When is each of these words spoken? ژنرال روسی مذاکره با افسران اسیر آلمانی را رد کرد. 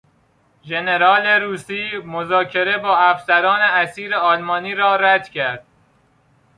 ژنرال 0.65 1.25
روسی 1.27 1.91
مذاکره 2.05 2.77
با 2.77 2.97
افسران 2.97 3.61
اسیر 3.61 4.15
آلمانی 4.15 4.75
را 4.75 4.95
رد 4.95 5.29
کرد. 5.29 5.65